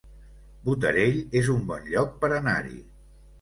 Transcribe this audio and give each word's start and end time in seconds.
Botarell 0.69 1.19
es 1.41 1.51
un 1.57 1.61
bon 1.73 1.85
lloc 1.93 2.17
per 2.25 2.33
anar-hi 2.39 2.81